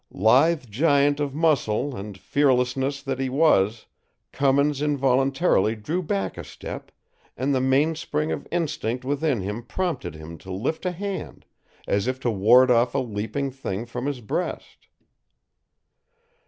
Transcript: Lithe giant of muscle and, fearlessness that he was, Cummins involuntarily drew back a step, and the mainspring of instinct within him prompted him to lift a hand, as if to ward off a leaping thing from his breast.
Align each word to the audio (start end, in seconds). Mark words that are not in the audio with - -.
Lithe 0.09 0.63
giant 0.67 1.19
of 1.19 1.35
muscle 1.35 1.95
and, 1.95 2.17
fearlessness 2.17 3.03
that 3.03 3.19
he 3.19 3.29
was, 3.29 3.85
Cummins 4.31 4.81
involuntarily 4.81 5.75
drew 5.75 6.01
back 6.01 6.39
a 6.39 6.43
step, 6.43 6.91
and 7.37 7.53
the 7.53 7.61
mainspring 7.61 8.31
of 8.31 8.47
instinct 8.51 9.05
within 9.05 9.41
him 9.41 9.61
prompted 9.61 10.15
him 10.15 10.39
to 10.39 10.51
lift 10.51 10.87
a 10.87 10.91
hand, 10.91 11.45
as 11.87 12.07
if 12.07 12.19
to 12.21 12.31
ward 12.31 12.71
off 12.71 12.95
a 12.95 12.97
leaping 12.97 13.51
thing 13.51 13.85
from 13.85 14.07
his 14.07 14.21
breast. 14.21 14.87